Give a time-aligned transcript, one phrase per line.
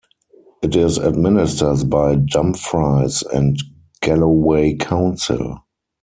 [0.63, 3.55] It is administered by Dumfries and
[4.01, 5.59] Galloway Council.